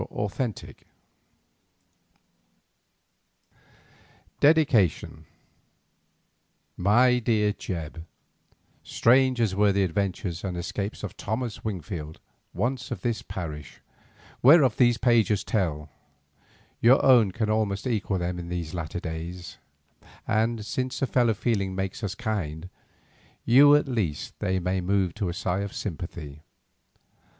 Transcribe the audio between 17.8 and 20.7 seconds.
equal them in these latter days, and,